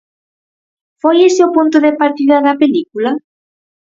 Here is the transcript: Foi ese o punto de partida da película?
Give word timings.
Foi 1.01 1.17
ese 1.29 1.41
o 1.47 1.53
punto 1.55 1.77
de 1.85 1.97
partida 2.01 2.37
da 2.45 2.59
película? 2.61 3.11